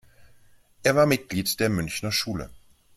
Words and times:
Er 0.81 0.95
war 0.95 1.05
Mitglied 1.05 1.59
der 1.59 1.69
Münchner 1.69 2.11
Schule. 2.11 2.49